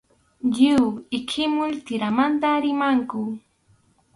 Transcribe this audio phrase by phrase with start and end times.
[0.51, 0.85] Lliw
[1.17, 3.23] ihilmum tirinmanta rimaqku.